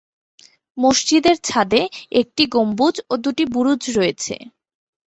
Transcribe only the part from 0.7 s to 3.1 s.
মসজিদের ছাদে একটি গম্বুজ